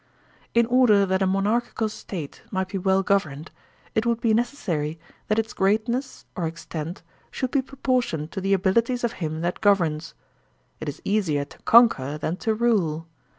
[0.55, 3.49] In order that a monarchical State might be well gov erned,
[3.93, 9.03] it would be necessary that its greatness or extent should be proportioned to the abilities
[9.03, 10.15] of him that gov erns.
[10.79, 13.05] It is easier to conquer than to rule.